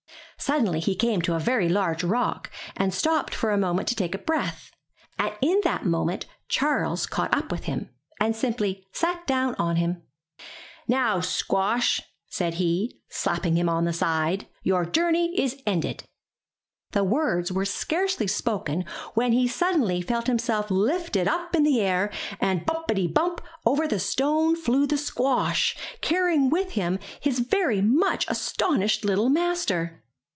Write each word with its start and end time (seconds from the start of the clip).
Suddenly 0.37 0.79
he 0.79 0.95
came 0.95 1.21
to 1.21 1.35
a 1.35 1.39
very 1.39 1.69
large 1.69 2.03
rock, 2.03 2.49
and 2.75 2.91
stopped 2.91 3.33
for 3.35 3.51
a 3.51 3.59
moment 3.59 3.87
to 3.89 3.95
take 3.95 4.25
breath, 4.25 4.71
and 5.19 5.35
in 5.39 5.61
that 5.63 5.85
moment 5.85 6.25
Charles 6.47 7.05
caught 7.05 7.31
up 7.31 7.51
with 7.51 7.65
him, 7.65 7.91
and 8.19 8.35
simply 8.35 8.87
sat 8.91 9.27
down 9.27 9.53
on 9.59 9.75
him, 9.75 10.01
"Now, 10.87 11.19
squash,'* 11.19 12.01
said 12.27 12.55
he, 12.55 12.99
slapping 13.07 13.55
him 13.55 13.69
on 13.69 13.85
the 13.85 13.93
side, 13.93 14.47
'*your 14.63 14.83
journey 14.83 15.39
is 15.39 15.61
ended." 15.67 16.05
The 16.91 17.03
words 17.03 17.51
were 17.51 17.63
scarcely 17.63 18.25
spoken 18.25 18.83
when 19.13 19.33
he 19.33 19.47
suddenly 19.47 20.01
felt 20.01 20.25
himself 20.25 20.71
lifted 20.71 21.27
up 21.27 21.55
in 21.55 21.61
the 21.61 21.81
air, 21.81 22.11
and 22.39 22.65
bumpity, 22.65 23.05
bump, 23.05 23.41
over 23.63 23.87
the 23.87 23.99
stone 23.99 24.55
flew 24.55 24.87
the 24.87 24.97
squash, 24.97 25.77
carrying 26.01 26.49
with 26.49 26.71
him 26.71 26.97
his 27.19 27.37
very 27.39 27.81
much 27.83 28.25
astonished 28.27 29.05
little 29.05 29.29
master! 29.29 29.99